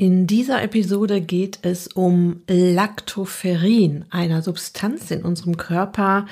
In 0.00 0.26
dieser 0.26 0.62
Episode 0.62 1.20
geht 1.20 1.58
es 1.60 1.86
um 1.86 2.40
Lactoferrin, 2.48 4.06
einer 4.08 4.40
Substanz 4.40 5.10
in 5.10 5.22
unserem 5.22 5.58
Körper, 5.58 6.24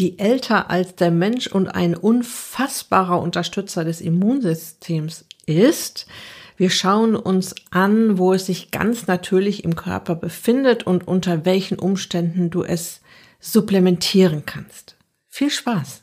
die 0.00 0.18
älter 0.18 0.68
als 0.68 0.96
der 0.96 1.12
Mensch 1.12 1.46
und 1.46 1.68
ein 1.68 1.94
unfassbarer 1.94 3.22
Unterstützer 3.22 3.84
des 3.84 4.00
Immunsystems 4.00 5.26
ist. 5.46 6.08
Wir 6.56 6.70
schauen 6.70 7.14
uns 7.14 7.54
an, 7.70 8.18
wo 8.18 8.32
es 8.32 8.46
sich 8.46 8.72
ganz 8.72 9.06
natürlich 9.06 9.62
im 9.62 9.76
Körper 9.76 10.16
befindet 10.16 10.84
und 10.84 11.06
unter 11.06 11.44
welchen 11.44 11.78
Umständen 11.78 12.50
du 12.50 12.64
es 12.64 13.00
supplementieren 13.38 14.42
kannst. 14.44 14.96
Viel 15.28 15.50
Spaß! 15.50 16.02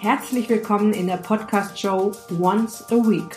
Herzlich 0.00 0.48
willkommen 0.48 0.92
in 0.94 1.06
der 1.06 1.18
Podcast-Show 1.18 2.10
Once 2.40 2.82
a 2.90 2.96
Week 3.08 3.36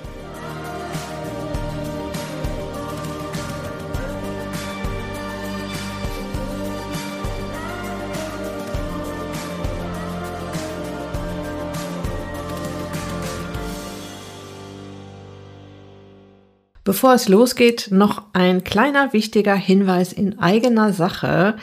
Bevor 16.91 17.13
es 17.13 17.29
losgeht, 17.29 17.87
noch 17.89 18.23
ein 18.33 18.65
kleiner 18.65 19.13
wichtiger 19.13 19.55
Hinweis 19.55 20.11
in 20.11 20.39
eigener 20.39 20.91
Sache. 20.91 21.55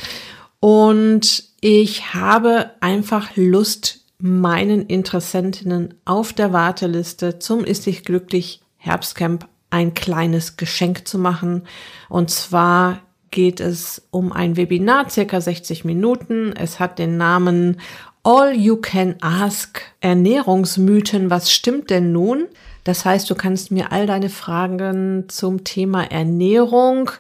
Und 0.61 1.45
ich 1.61 2.15
habe 2.15 2.73
einfach 2.81 3.31
Lust, 3.37 4.01
meinen 4.21 4.87
Interessentinnen 4.87 5.95
auf 6.05 6.33
der 6.33 6.53
Warteliste 6.53 7.39
zum 7.39 7.65
Ist 7.65 7.87
dich 7.87 8.05
glücklich 8.05 8.61
Herbstcamp 8.77 9.47
ein 9.71 9.95
kleines 9.95 10.57
Geschenk 10.57 11.07
zu 11.07 11.19
machen. 11.19 11.63
Und 12.09 12.31
zwar 12.31 13.01
geht 13.31 13.61
es 13.61 14.09
um 14.11 14.33
ein 14.33 14.57
Webinar, 14.57 15.11
circa 15.11 15.41
60 15.41 15.85
Minuten. 15.85 16.53
Es 16.53 16.81
hat 16.81 16.99
den 16.99 17.17
Namen 17.17 17.81
All 18.23 18.53
You 18.55 18.77
Can 18.77 19.17
Ask 19.21 19.81
Ernährungsmythen. 20.01 21.31
Was 21.31 21.53
stimmt 21.53 21.91
denn 21.91 22.13
nun? 22.13 22.47
Das 22.85 23.05
heißt, 23.05 23.29
du 23.29 23.35
kannst 23.35 23.71
mir 23.71 23.93
all 23.93 24.07
deine 24.07 24.31
Fragen 24.31 25.25
zum 25.29 25.65
Thema 25.65 26.05
Ernährung 26.05 27.11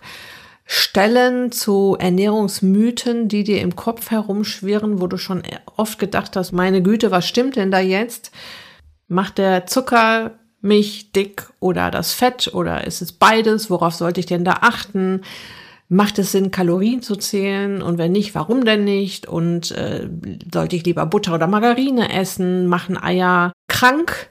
stellen 0.64 1.50
zu 1.50 1.96
Ernährungsmythen, 1.98 3.28
die 3.28 3.42
dir 3.42 3.62
im 3.62 3.74
Kopf 3.74 4.10
herumschwirren, 4.10 5.00
wo 5.00 5.06
du 5.06 5.16
schon 5.16 5.42
oft 5.76 5.98
gedacht 5.98 6.36
hast, 6.36 6.52
meine 6.52 6.82
Güte, 6.82 7.10
was 7.10 7.26
stimmt 7.26 7.56
denn 7.56 7.70
da 7.70 7.80
jetzt? 7.80 8.30
Macht 9.08 9.38
der 9.38 9.66
Zucker 9.66 10.32
mich 10.60 11.12
dick 11.12 11.48
oder 11.60 11.90
das 11.90 12.12
Fett 12.12 12.52
oder 12.52 12.86
ist 12.86 13.00
es 13.00 13.12
beides? 13.12 13.70
Worauf 13.70 13.94
sollte 13.94 14.20
ich 14.20 14.26
denn 14.26 14.44
da 14.44 14.58
achten? 14.60 15.22
Macht 15.88 16.18
es 16.18 16.32
Sinn, 16.32 16.50
Kalorien 16.50 17.02
zu 17.02 17.16
zählen? 17.16 17.82
Und 17.82 17.98
wenn 17.98 18.12
nicht, 18.12 18.34
warum 18.34 18.64
denn 18.64 18.84
nicht? 18.84 19.26
Und 19.26 19.70
äh, 19.72 20.08
sollte 20.52 20.76
ich 20.76 20.84
lieber 20.84 21.06
Butter 21.06 21.34
oder 21.34 21.46
Margarine 21.46 22.12
essen? 22.12 22.66
Machen 22.66 22.96
Eier 22.96 23.52
krank? 23.68 24.28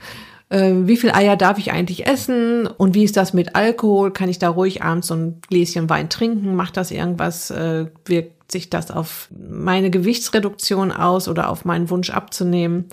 Äh, 0.50 0.74
wie 0.84 0.98
viel 0.98 1.12
Eier 1.12 1.36
darf 1.36 1.58
ich 1.58 1.72
eigentlich 1.72 2.08
essen? 2.08 2.68
Und 2.68 2.94
wie 2.94 3.04
ist 3.04 3.18
das 3.18 3.34
mit 3.34 3.56
Alkohol? 3.56 4.12
Kann 4.12 4.30
ich 4.30 4.40
da 4.40 4.50
ruhig 4.50 4.84
abends 4.84 5.08
so 5.08 5.16
ein 5.16 5.42
Gläschen 5.50 5.90
Wein 5.90 6.10
trinken? 6.10 6.56
Macht 6.56 6.78
das 6.78 6.92
irgendwas? 6.92 7.52
Äh, 7.52 7.88
wirkt 8.06 8.52
sich 8.52 8.70
das 8.70 8.92
auf 8.92 9.30
meine 9.32 9.90
Gewichtsreduktion 9.90 10.92
aus 10.92 11.28
oder 11.28 11.50
auf 11.50 11.66
meinen 11.66 11.90
Wunsch 11.90 12.12
abzunehmen? 12.12 12.86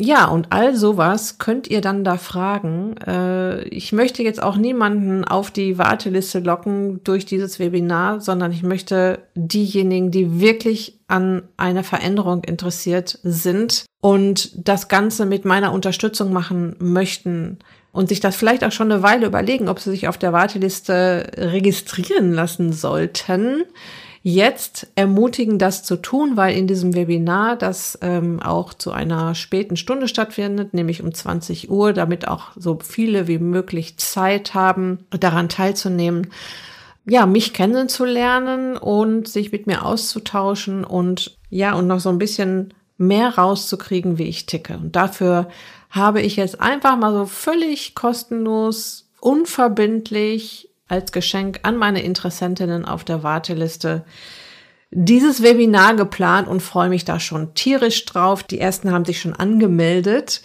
Ja, 0.00 0.26
und 0.26 0.52
all 0.52 0.76
sowas 0.76 1.38
könnt 1.38 1.66
ihr 1.66 1.80
dann 1.80 2.04
da 2.04 2.18
fragen. 2.18 2.96
Äh, 2.98 3.64
ich 3.64 3.92
möchte 3.92 4.22
jetzt 4.22 4.40
auch 4.40 4.56
niemanden 4.56 5.24
auf 5.24 5.50
die 5.50 5.76
Warteliste 5.76 6.38
locken 6.38 7.02
durch 7.02 7.26
dieses 7.26 7.58
Webinar, 7.58 8.20
sondern 8.20 8.52
ich 8.52 8.62
möchte 8.62 9.18
diejenigen, 9.34 10.12
die 10.12 10.40
wirklich 10.40 11.00
an 11.08 11.42
einer 11.56 11.82
Veränderung 11.82 12.44
interessiert 12.44 13.18
sind 13.24 13.86
und 14.00 14.68
das 14.68 14.86
Ganze 14.86 15.26
mit 15.26 15.44
meiner 15.44 15.72
Unterstützung 15.72 16.32
machen 16.32 16.76
möchten 16.78 17.58
und 17.90 18.08
sich 18.08 18.20
das 18.20 18.36
vielleicht 18.36 18.62
auch 18.62 18.72
schon 18.72 18.92
eine 18.92 19.02
Weile 19.02 19.26
überlegen, 19.26 19.68
ob 19.68 19.80
sie 19.80 19.90
sich 19.90 20.06
auf 20.06 20.16
der 20.16 20.32
Warteliste 20.32 21.32
registrieren 21.36 22.32
lassen 22.32 22.72
sollten 22.72 23.64
jetzt 24.22 24.88
ermutigen, 24.94 25.58
das 25.58 25.82
zu 25.82 25.96
tun, 25.96 26.36
weil 26.36 26.56
in 26.56 26.66
diesem 26.66 26.94
Webinar, 26.94 27.56
das 27.56 27.98
ähm, 28.02 28.40
auch 28.40 28.74
zu 28.74 28.90
einer 28.90 29.34
späten 29.34 29.76
Stunde 29.76 30.08
stattfindet, 30.08 30.74
nämlich 30.74 31.02
um 31.02 31.12
20 31.12 31.70
Uhr, 31.70 31.92
damit 31.92 32.28
auch 32.28 32.52
so 32.56 32.78
viele 32.82 33.28
wie 33.28 33.38
möglich 33.38 33.96
Zeit 33.98 34.54
haben, 34.54 35.06
daran 35.10 35.48
teilzunehmen, 35.48 36.28
ja, 37.06 37.24
mich 37.24 37.54
kennenzulernen 37.54 38.76
und 38.76 39.28
sich 39.28 39.50
mit 39.50 39.66
mir 39.66 39.84
auszutauschen 39.84 40.84
und 40.84 41.38
ja, 41.48 41.72
und 41.72 41.86
noch 41.86 42.00
so 42.00 42.10
ein 42.10 42.18
bisschen 42.18 42.74
mehr 42.98 43.36
rauszukriegen, 43.36 44.18
wie 44.18 44.28
ich 44.28 44.46
ticke. 44.46 44.76
Und 44.76 44.94
dafür 44.94 45.48
habe 45.90 46.20
ich 46.20 46.36
jetzt 46.36 46.60
einfach 46.60 46.98
mal 46.98 47.14
so 47.14 47.24
völlig 47.24 47.94
kostenlos, 47.94 49.08
unverbindlich 49.20 50.67
als 50.88 51.12
Geschenk 51.12 51.60
an 51.62 51.76
meine 51.76 52.02
Interessentinnen 52.02 52.84
auf 52.84 53.04
der 53.04 53.22
Warteliste 53.22 54.04
dieses 54.90 55.42
Webinar 55.42 55.96
geplant 55.96 56.48
und 56.48 56.62
freue 56.62 56.88
mich 56.88 57.04
da 57.04 57.20
schon 57.20 57.54
tierisch 57.54 58.04
drauf. 58.06 58.42
Die 58.42 58.58
ersten 58.58 58.90
haben 58.90 59.04
sich 59.04 59.20
schon 59.20 59.34
angemeldet 59.34 60.40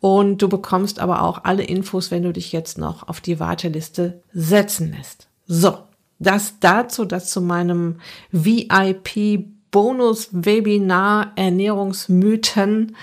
und 0.00 0.40
du 0.40 0.48
bekommst 0.48 1.00
aber 1.00 1.22
auch 1.22 1.44
alle 1.44 1.64
Infos, 1.64 2.10
wenn 2.10 2.22
du 2.22 2.32
dich 2.32 2.52
jetzt 2.52 2.78
noch 2.78 3.08
auf 3.08 3.20
die 3.20 3.40
Warteliste 3.40 4.22
setzen 4.32 4.92
lässt. 4.96 5.26
So, 5.46 5.78
das 6.20 6.60
dazu, 6.60 7.04
das 7.04 7.30
zu 7.30 7.40
meinem 7.40 8.00
VIP 8.30 9.46
Bonus 9.70 10.28
Webinar 10.32 11.32
Ernährungsmythen. 11.36 12.96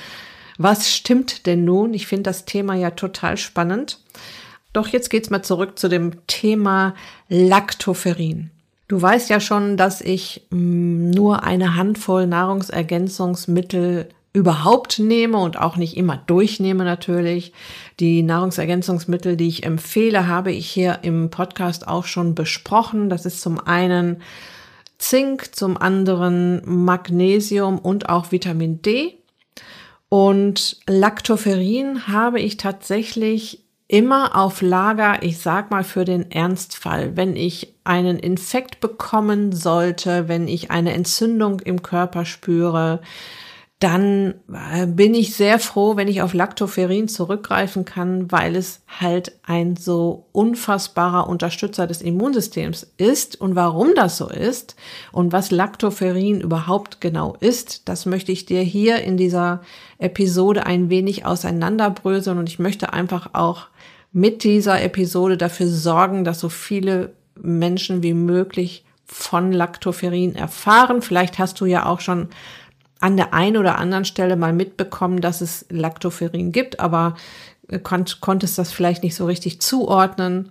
Was 0.58 0.90
stimmt 0.90 1.46
denn 1.46 1.66
nun? 1.66 1.94
Ich 1.94 2.08
finde 2.08 2.24
das 2.24 2.46
Thema 2.46 2.76
ja 2.76 2.92
total 2.92 3.38
spannend. 3.38 4.00
Doch 4.76 4.88
jetzt 4.88 5.10
geht's 5.10 5.30
mal 5.30 5.42
zurück 5.42 5.80
zu 5.80 5.88
dem 5.88 6.28
Thema 6.28 6.96
Lactoferrin. 7.30 8.52
Du 8.90 9.02
weißt 9.02 9.30
ja 9.30 9.40
schon, 9.40 9.78
dass 9.78 10.02
ich 10.02 10.48
mm, 10.50 11.12
nur 11.12 11.44
eine 11.44 11.78
Handvoll 11.78 12.28
Nahrungsergänzungsmittel 12.28 14.10
überhaupt 14.34 15.00
nehme 15.00 15.38
und 15.38 15.58
auch 15.58 15.78
nicht 15.78 15.96
immer 15.96 16.18
durchnehme 16.18 16.84
natürlich. 16.84 17.54
Die 18.02 18.22
Nahrungsergänzungsmittel, 18.22 19.38
die 19.38 19.48
ich 19.48 19.64
empfehle, 19.64 20.28
habe 20.28 20.52
ich 20.52 20.70
hier 20.70 21.00
im 21.04 21.30
Podcast 21.30 21.88
auch 21.88 22.04
schon 22.04 22.36
besprochen. 22.36 23.10
Das 23.10 23.26
ist 23.26 23.40
zum 23.40 23.66
einen 23.66 24.22
Zink, 24.98 25.56
zum 25.56 25.78
anderen 25.78 26.62
Magnesium 26.66 27.80
und 27.80 28.10
auch 28.10 28.34
Vitamin 28.34 28.82
D. 28.82 29.20
Und 30.10 30.82
Lactoferrin 30.86 32.08
habe 32.08 32.42
ich 32.42 32.58
tatsächlich 32.58 33.65
immer 33.88 34.36
auf 34.36 34.62
Lager, 34.62 35.22
ich 35.22 35.40
sag 35.40 35.70
mal 35.70 35.84
für 35.84 36.06
den 36.06 36.32
Ernstfall, 36.32 37.16
wenn 37.16 37.36
ich 37.36 37.76
einen 37.84 38.18
Infekt 38.18 38.80
bekommen 38.80 39.52
sollte, 39.52 40.28
wenn 40.28 40.48
ich 40.48 40.72
eine 40.72 40.94
Entzündung 40.94 41.60
im 41.60 41.84
Körper 41.84 42.26
spüre, 42.26 43.02
dann 43.80 44.36
äh, 44.54 44.88
bin 44.88 45.14
ich 45.14 45.36
sehr 45.36 45.60
froh, 45.60 45.98
wenn 45.98 46.08
ich 46.08 46.22
auf 46.22 46.34
Lactoferrin 46.34 47.10
zurückgreifen 47.10 47.84
kann, 47.84 48.32
weil 48.32 48.56
es 48.56 48.82
halt 48.88 49.34
ein 49.44 49.76
so 49.76 50.28
unfassbarer 50.32 51.28
Unterstützer 51.28 51.86
des 51.86 52.02
Immunsystems 52.02 52.88
ist. 52.96 53.40
Und 53.40 53.56
warum 53.56 53.94
das 53.94 54.18
so 54.18 54.30
ist 54.30 54.78
und 55.12 55.34
was 55.34 55.52
Lactoferrin 55.52 56.40
überhaupt 56.40 57.02
genau 57.02 57.36
ist, 57.42 57.90
das 57.90 58.06
möchte 58.06 58.32
ich 58.32 58.46
dir 58.46 58.62
hier 58.62 59.02
in 59.02 59.18
dieser 59.18 59.62
Episode 59.98 60.66
ein 60.66 60.90
wenig 60.90 61.26
auseinanderbröseln 61.26 62.38
und 62.38 62.48
ich 62.48 62.60
möchte 62.60 62.94
einfach 62.94 63.32
auch 63.34 63.68
mit 64.14 64.46
dieser 64.46 64.82
Episode 64.82 65.36
dafür 65.36 65.68
sorgen, 65.68 66.24
dass 66.24 66.40
so 66.40 66.48
viele 66.48 67.14
Menschen 67.36 68.04
wie 68.04 68.14
möglich 68.14 68.86
von 69.06 69.52
Lactoferrin 69.52 70.36
erfahren. 70.36 71.02
Vielleicht 71.02 71.40
hast 71.40 71.60
du 71.60 71.66
ja 71.66 71.86
auch 71.86 72.00
schon 72.00 72.30
an 73.06 73.18
der 73.18 73.36
einen 73.36 73.58
oder 73.58 73.78
anderen 73.78 74.04
Stelle 74.04 74.36
mal 74.36 74.52
mitbekommen, 74.52 75.22
dass 75.22 75.40
es 75.40 75.68
Lactoferrin 75.70 76.52
gibt, 76.52 76.80
aber 76.80 77.14
konnt, 77.84 78.20
konntest 78.20 78.58
das 78.58 78.72
vielleicht 78.72 79.04
nicht 79.04 79.14
so 79.14 79.28
richtig 79.28 79.62
zuordnen. 79.62 80.50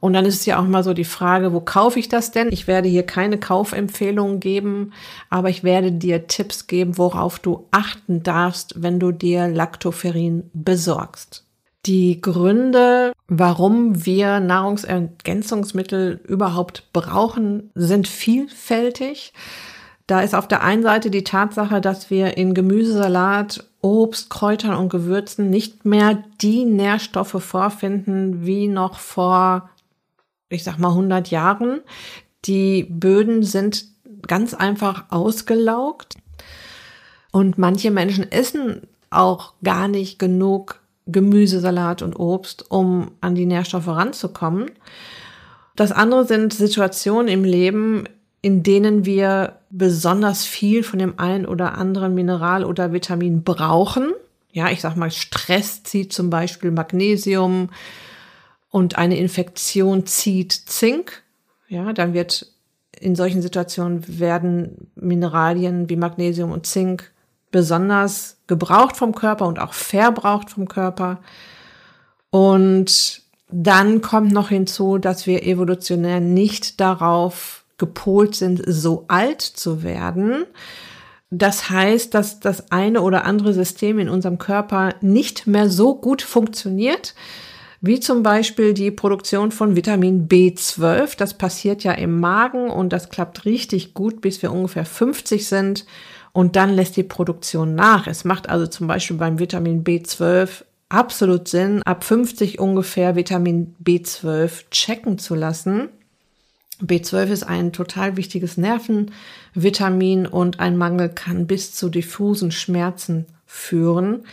Und 0.00 0.14
dann 0.14 0.24
ist 0.24 0.40
es 0.40 0.46
ja 0.46 0.58
auch 0.58 0.64
mal 0.64 0.82
so 0.82 0.94
die 0.94 1.04
Frage, 1.04 1.52
wo 1.52 1.60
kaufe 1.60 2.00
ich 2.00 2.08
das 2.08 2.32
denn? 2.32 2.48
Ich 2.50 2.66
werde 2.66 2.88
hier 2.88 3.04
keine 3.04 3.38
Kaufempfehlungen 3.38 4.40
geben, 4.40 4.92
aber 5.30 5.48
ich 5.48 5.62
werde 5.62 5.92
dir 5.92 6.26
Tipps 6.26 6.66
geben, 6.66 6.98
worauf 6.98 7.38
du 7.38 7.68
achten 7.70 8.24
darfst, 8.24 8.82
wenn 8.82 8.98
du 8.98 9.12
dir 9.12 9.46
Lactoferrin 9.46 10.50
besorgst. 10.54 11.44
Die 11.86 12.20
Gründe, 12.20 13.12
warum 13.28 14.04
wir 14.04 14.40
Nahrungsergänzungsmittel 14.40 16.20
überhaupt 16.26 16.88
brauchen, 16.92 17.70
sind 17.76 18.08
vielfältig. 18.08 19.32
Da 20.12 20.20
ist 20.20 20.34
auf 20.34 20.46
der 20.46 20.62
einen 20.62 20.82
Seite 20.82 21.10
die 21.10 21.24
Tatsache, 21.24 21.80
dass 21.80 22.10
wir 22.10 22.36
in 22.36 22.52
Gemüsesalat, 22.52 23.64
Obst, 23.80 24.28
Kräutern 24.28 24.74
und 24.74 24.90
Gewürzen 24.90 25.48
nicht 25.48 25.86
mehr 25.86 26.22
die 26.42 26.66
Nährstoffe 26.66 27.42
vorfinden 27.42 28.44
wie 28.44 28.68
noch 28.68 28.98
vor, 28.98 29.70
ich 30.50 30.64
sag 30.64 30.76
mal, 30.76 30.90
100 30.90 31.30
Jahren. 31.30 31.80
Die 32.44 32.84
Böden 32.90 33.42
sind 33.42 33.86
ganz 34.28 34.52
einfach 34.52 35.06
ausgelaugt 35.08 36.16
und 37.30 37.56
manche 37.56 37.90
Menschen 37.90 38.30
essen 38.30 38.82
auch 39.08 39.54
gar 39.64 39.88
nicht 39.88 40.18
genug 40.18 40.82
Gemüsesalat 41.06 42.02
und 42.02 42.20
Obst, 42.20 42.70
um 42.70 43.12
an 43.22 43.34
die 43.34 43.46
Nährstoffe 43.46 43.88
ranzukommen. 43.88 44.72
Das 45.74 45.90
andere 45.90 46.26
sind 46.26 46.52
Situationen 46.52 47.28
im 47.28 47.44
Leben, 47.44 48.04
in 48.42 48.64
denen 48.64 49.04
wir 49.04 49.60
besonders 49.70 50.44
viel 50.44 50.82
von 50.82 50.98
dem 50.98 51.18
einen 51.18 51.46
oder 51.46 51.78
anderen 51.78 52.14
Mineral 52.14 52.64
oder 52.64 52.92
Vitamin 52.92 53.44
brauchen. 53.44 54.12
Ja, 54.50 54.70
ich 54.70 54.80
sag 54.80 54.96
mal, 54.96 55.10
Stress 55.10 55.84
zieht 55.84 56.12
zum 56.12 56.28
Beispiel 56.28 56.72
Magnesium 56.72 57.70
und 58.68 58.98
eine 58.98 59.16
Infektion 59.16 60.06
zieht 60.06 60.52
Zink. 60.52 61.22
Ja, 61.68 61.92
dann 61.92 62.12
wird 62.12 62.52
in 62.98 63.14
solchen 63.16 63.42
Situationen 63.42 64.18
werden 64.20 64.90
Mineralien 64.96 65.88
wie 65.88 65.96
Magnesium 65.96 66.52
und 66.52 66.66
Zink 66.66 67.12
besonders 67.50 68.38
gebraucht 68.48 68.96
vom 68.96 69.14
Körper 69.14 69.46
und 69.46 69.60
auch 69.60 69.72
verbraucht 69.72 70.50
vom 70.50 70.68
Körper. 70.68 71.20
Und 72.30 73.22
dann 73.50 74.00
kommt 74.00 74.32
noch 74.32 74.48
hinzu, 74.48 74.98
dass 74.98 75.26
wir 75.26 75.44
evolutionär 75.44 76.20
nicht 76.20 76.80
darauf 76.80 77.61
gepolt 77.78 78.34
sind, 78.34 78.62
so 78.66 79.04
alt 79.08 79.40
zu 79.40 79.82
werden. 79.82 80.44
Das 81.30 81.70
heißt, 81.70 82.12
dass 82.12 82.40
das 82.40 82.70
eine 82.70 83.00
oder 83.00 83.24
andere 83.24 83.54
System 83.54 83.98
in 83.98 84.08
unserem 84.08 84.38
Körper 84.38 84.94
nicht 85.00 85.46
mehr 85.46 85.70
so 85.70 85.94
gut 85.94 86.20
funktioniert, 86.20 87.14
wie 87.80 88.00
zum 88.00 88.22
Beispiel 88.22 88.74
die 88.74 88.90
Produktion 88.90 89.50
von 89.50 89.74
Vitamin 89.74 90.28
B12. 90.28 91.16
Das 91.16 91.34
passiert 91.34 91.84
ja 91.84 91.92
im 91.92 92.20
Magen 92.20 92.70
und 92.70 92.92
das 92.92 93.08
klappt 93.08 93.44
richtig 93.46 93.94
gut, 93.94 94.20
bis 94.20 94.42
wir 94.42 94.52
ungefähr 94.52 94.84
50 94.84 95.48
sind 95.48 95.86
und 96.32 96.56
dann 96.56 96.74
lässt 96.74 96.96
die 96.96 97.02
Produktion 97.02 97.74
nach. 97.74 98.06
Es 98.06 98.24
macht 98.24 98.48
also 98.48 98.66
zum 98.66 98.86
Beispiel 98.86 99.16
beim 99.16 99.38
Vitamin 99.38 99.84
B12 99.84 100.64
absolut 100.88 101.48
Sinn, 101.48 101.82
ab 101.84 102.04
50 102.04 102.58
ungefähr 102.58 103.16
Vitamin 103.16 103.74
B12 103.82 104.70
checken 104.70 105.18
zu 105.18 105.34
lassen. 105.34 105.88
B12 106.82 107.26
ist 107.26 107.42
ein 107.44 107.72
total 107.72 108.16
wichtiges 108.16 108.56
Nervenvitamin 108.56 110.26
und 110.26 110.60
ein 110.60 110.76
Mangel 110.76 111.08
kann 111.08 111.46
bis 111.46 111.74
zu 111.74 111.88
diffusen 111.88 112.50
Schmerzen 112.50 113.26
führen. 113.46 114.24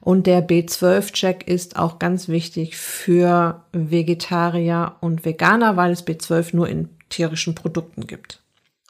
Und 0.00 0.26
der 0.26 0.46
B12-Check 0.46 1.46
ist 1.46 1.76
auch 1.76 1.98
ganz 1.98 2.28
wichtig 2.28 2.76
für 2.76 3.64
Vegetarier 3.72 4.96
und 5.00 5.24
Veganer, 5.24 5.76
weil 5.76 5.92
es 5.92 6.06
B12 6.06 6.56
nur 6.56 6.68
in 6.68 6.88
tierischen 7.08 7.54
Produkten 7.54 8.06
gibt. 8.06 8.42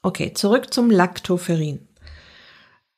Okay, 0.02 0.32
zurück 0.34 0.72
zum 0.72 0.90
Lactoferrin. 0.90 1.86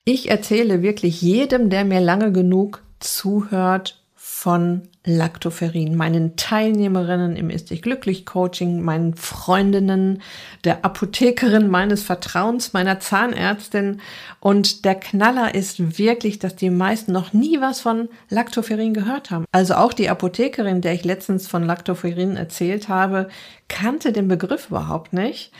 Ich 0.04 0.30
erzähle 0.30 0.82
wirklich 0.82 1.22
jedem, 1.22 1.70
der 1.70 1.84
mir 1.84 2.00
lange 2.00 2.30
genug 2.30 2.82
zuhört, 3.00 4.02
von 4.14 4.82
Lactoferrin, 5.06 5.96
meinen 5.96 6.36
Teilnehmerinnen 6.36 7.36
im 7.36 7.50
Ist 7.50 7.70
dich 7.70 7.82
glücklich 7.82 8.24
Coaching, 8.24 8.80
meinen 8.80 9.14
Freundinnen, 9.14 10.22
der 10.64 10.82
Apothekerin 10.84 11.68
meines 11.68 12.02
Vertrauens, 12.02 12.72
meiner 12.72 13.00
Zahnärztin. 13.00 14.00
Und 14.40 14.86
der 14.86 14.94
Knaller 14.94 15.54
ist 15.54 15.98
wirklich, 15.98 16.38
dass 16.38 16.56
die 16.56 16.70
meisten 16.70 17.12
noch 17.12 17.34
nie 17.34 17.60
was 17.60 17.80
von 17.80 18.08
Lactoferrin 18.30 18.94
gehört 18.94 19.30
haben. 19.30 19.44
Also 19.52 19.74
auch 19.74 19.92
die 19.92 20.08
Apothekerin, 20.08 20.80
der 20.80 20.94
ich 20.94 21.04
letztens 21.04 21.48
von 21.48 21.64
Lactoferrin 21.64 22.36
erzählt 22.36 22.88
habe, 22.88 23.28
kannte 23.68 24.10
den 24.10 24.28
Begriff 24.28 24.68
überhaupt 24.70 25.12
nicht. 25.12 25.52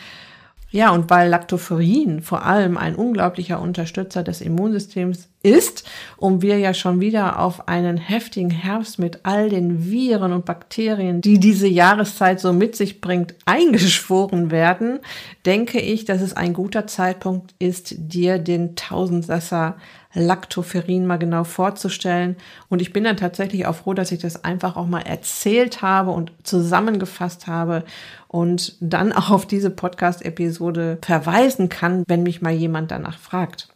Ja, 0.75 0.91
und 0.91 1.09
weil 1.09 1.29
Lactoferrin 1.29 2.21
vor 2.21 2.45
allem 2.45 2.77
ein 2.77 2.97
unglaublicher 2.97 3.61
Unterstützer 3.61 4.25
des 4.25 4.41
Immunsystems 4.41 5.29
ist 5.41 5.89
und 6.17 6.43
wir 6.43 6.59
ja 6.59 6.75
schon 6.75 7.01
wieder 7.01 7.39
auf 7.39 7.69
einen 7.69 7.97
heftigen 7.97 8.51
Herbst 8.51 8.99
mit 8.99 9.21
all 9.23 9.51
den 9.51 9.89
Viren 9.89 10.33
und 10.33 10.47
Bakterien, 10.47 11.21
die 11.21 11.39
diese 11.39 11.69
Jahreszeit 11.69 12.41
so 12.41 12.53
mit 12.53 12.75
sich 12.75 13.01
bringt, 13.01 13.37
eingeschworen 13.45 14.51
werden, 14.51 14.99
denke 15.47 15.79
ich, 15.79 16.07
dass 16.07 16.21
es 16.21 16.35
ein 16.35 16.55
guter 16.55 16.89
Zeitpunkt 16.89 17.55
ist, 17.61 17.95
dir 17.97 18.41
den 18.41 18.75
Tausendsasser 18.75 19.77
Lactoferrin 20.15 21.07
mal 21.07 21.19
genau 21.19 21.45
vorzustellen. 21.45 22.37
Und 22.69 22.81
ich 22.81 22.93
bin 22.93 23.05
dann 23.05 23.17
tatsächlich 23.17 23.67
auch 23.67 23.77
froh, 23.77 23.95
dass 23.95 24.13
ich 24.13 24.21
das 24.21 24.45
einfach 24.45 24.77
auch 24.77 24.87
mal 24.87 25.03
erzählt 25.03 25.83
habe 25.83 26.11
und 26.11 26.33
zusammengefasst 26.43 27.47
habe 27.47 27.85
und 28.29 28.77
dann 28.81 29.13
auch 29.13 29.31
auf 29.31 29.47
diese 29.47 29.71
Podcast-Episode 29.71 30.99
verweisen 31.03 31.69
kann, 31.69 32.05
wenn 32.07 32.23
mich 32.23 32.43
mal 32.43 32.53
jemand 32.53 32.91
danach 32.91 33.19
fragt. 33.19 33.69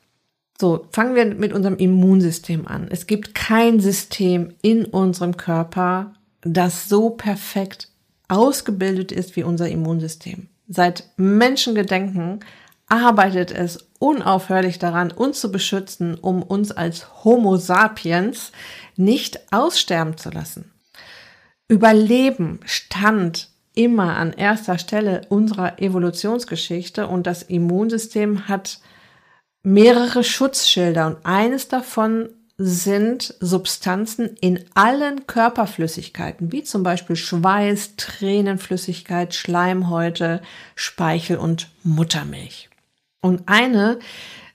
So, 0.61 0.87
fangen 0.90 1.14
wir 1.14 1.25
mit 1.26 1.52
unserem 1.52 1.76
Immunsystem 1.76 2.67
an. 2.67 2.88
Es 2.90 3.06
gibt 3.06 3.35
kein 3.35 3.79
System 3.79 4.55
in 4.61 4.85
unserem 4.87 5.37
Körper, 5.37 6.14
das 6.43 6.88
so 6.88 7.11
perfekt 7.11 7.88
ausgebildet 8.29 9.12
ist 9.12 9.37
wie 9.37 9.44
unser 9.44 9.69
Immunsystem. 9.69 10.49
Seit 10.68 11.04
Menschengedenken 11.16 12.40
arbeitet 12.88 13.50
es 13.50 13.88
unaufhörlich 13.99 14.78
daran, 14.78 15.11
uns 15.12 15.40
zu 15.40 15.52
beschützen, 15.52 16.14
um 16.14 16.42
uns 16.42 16.73
als 16.73 17.25
Homo 17.25 17.57
sapiens 17.57 18.52
nicht 18.97 19.52
aussterben 19.52 20.16
zu 20.16 20.30
lassen. 20.30 20.73
Überleben 21.68 22.61
stand 22.64 23.50
immer 23.75 24.16
an 24.16 24.33
erster 24.33 24.78
Stelle 24.78 25.23
unserer 25.28 25.80
Evolutionsgeschichte 25.80 27.07
und 27.07 27.26
das 27.26 27.42
Immunsystem 27.42 28.49
hat 28.49 28.80
mehrere 29.62 30.25
Schutzschilder 30.25 31.07
und 31.07 31.18
eines 31.25 31.68
davon 31.68 32.30
sind 32.57 33.35
Substanzen 33.38 34.37
in 34.40 34.64
allen 34.75 35.28
Körperflüssigkeiten, 35.28 36.50
wie 36.50 36.64
zum 36.64 36.83
Beispiel 36.83 37.14
Schweiß, 37.14 37.95
Tränenflüssigkeit, 37.97 39.33
Schleimhäute, 39.33 40.42
Speichel 40.75 41.37
und 41.37 41.71
Muttermilch. 41.85 42.67
Und 43.20 43.42
eine 43.46 43.98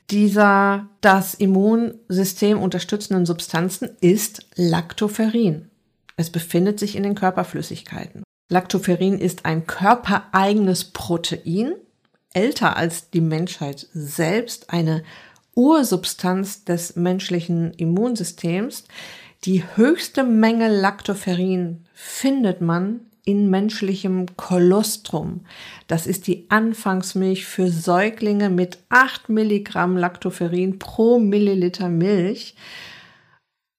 dieser 0.10 0.88
das 1.02 1.34
Immunsystem 1.34 2.62
unterstützenden 2.62 3.26
Substanzen 3.26 3.90
ist 4.02 4.46
Lactoferrin. 4.56 5.70
Es 6.18 6.30
befindet 6.30 6.80
sich 6.80 6.96
in 6.96 7.04
den 7.04 7.16
Körperflüssigkeiten. 7.16 8.24
Lactoferrin 8.50 9.18
ist 9.18 9.46
ein 9.46 9.66
körpereigenes 9.66 10.86
Protein, 10.86 11.74
älter 12.34 12.78
als 12.78 13.10
die 13.10 13.22
Menschheit 13.22 13.88
selbst, 13.94 14.70
eine 14.70 15.04
Ursubstanz 15.56 16.64
des 16.64 16.96
menschlichen 16.96 17.74
Immunsystems. 17.74 18.84
Die 19.46 19.64
höchste 19.76 20.24
Menge 20.24 20.70
Lactoferrin 20.70 21.86
findet 21.94 22.62
man 22.62 23.02
in 23.26 23.50
menschlichem 23.50 24.26
Kolostrum. 24.36 25.42
Das 25.88 26.08
ist 26.08 26.28
die 26.28 26.46
Anfangsmilch 26.50 27.46
für 27.46 27.70
Säuglinge 27.70 28.50
mit 28.50 28.80
8 28.90 29.30
Milligramm 29.30 29.96
Lactoferrin 29.96 30.80
pro 30.80 31.20
Milliliter 31.20 31.90
Milch. 31.90 32.56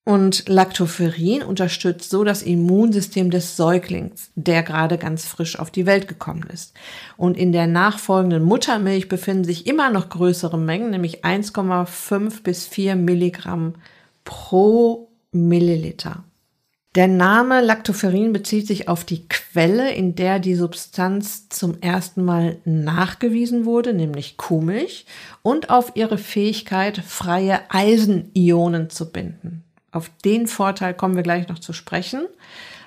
Und 0.06 0.50
Lactoferrin 0.50 1.42
unterstützt 1.42 2.10
so 2.10 2.24
das 2.24 2.42
Immunsystem 2.42 3.30
des 3.30 3.56
Säuglings, 3.56 4.30
der 4.34 4.62
gerade 4.62 4.98
ganz 4.98 5.24
frisch 5.24 5.58
auf 5.58 5.70
die 5.70 5.86
Welt 5.86 6.08
gekommen 6.08 6.44
ist. 6.52 6.74
Und 7.16 7.38
in 7.38 7.52
der 7.52 7.66
nachfolgenden 7.66 8.42
Muttermilch 8.42 9.08
befinden 9.08 9.44
sich 9.44 9.66
immer 9.66 9.90
noch 9.90 10.10
größere 10.10 10.58
Mengen, 10.58 10.90
nämlich 10.90 11.24
1,5 11.24 12.42
bis 12.42 12.66
4 12.66 12.96
Milligramm 12.96 13.76
pro 14.24 15.08
Milliliter. 15.32 16.24
Der 16.94 17.08
Name 17.08 17.60
Lactoferrin 17.60 18.32
bezieht 18.32 18.68
sich 18.68 18.88
auf 18.88 19.04
die 19.04 19.26
Quelle, 19.28 19.92
in 19.92 20.14
der 20.14 20.38
die 20.38 20.54
Substanz 20.54 21.48
zum 21.48 21.80
ersten 21.80 22.24
Mal 22.24 22.58
nachgewiesen 22.64 23.64
wurde, 23.64 23.92
nämlich 23.92 24.36
Kuhmilch, 24.36 25.04
und 25.42 25.70
auf 25.70 25.92
ihre 25.96 26.18
Fähigkeit, 26.18 26.98
freie 26.98 27.62
Eisenionen 27.68 28.90
zu 28.90 29.10
binden. 29.10 29.64
Auf 29.90 30.08
den 30.24 30.46
Vorteil 30.46 30.94
kommen 30.94 31.16
wir 31.16 31.24
gleich 31.24 31.48
noch 31.48 31.58
zu 31.58 31.72
sprechen. 31.72 32.26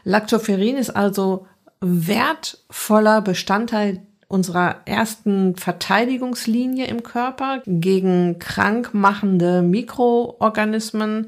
Lactoferrin 0.05 0.77
ist 0.77 0.91
also 0.91 1.45
wertvoller 1.81 3.21
Bestandteil 3.21 4.01
unserer 4.29 4.81
ersten 4.85 5.55
Verteidigungslinie 5.55 6.87
im 6.87 7.03
Körper 7.03 7.61
gegen 7.65 8.39
krankmachende 8.39 9.61
Mikroorganismen, 9.61 11.27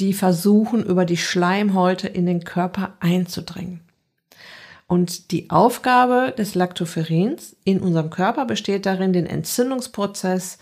die 0.00 0.12
versuchen, 0.12 0.84
über 0.84 1.04
die 1.04 1.16
Schleimhäute 1.16 2.08
in 2.08 2.26
den 2.26 2.44
Körper 2.44 2.96
einzudringen. 3.00 3.80
Und 4.86 5.30
die 5.30 5.50
Aufgabe 5.50 6.34
des 6.36 6.54
Lactoferrins 6.54 7.56
in 7.64 7.80
unserem 7.80 8.10
Körper 8.10 8.44
besteht 8.44 8.86
darin, 8.86 9.12
den 9.12 9.26
Entzündungsprozess 9.26 10.58